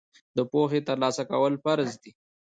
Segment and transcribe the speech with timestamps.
[0.35, 2.11] د پوهې ترلاسه کول فرض دي.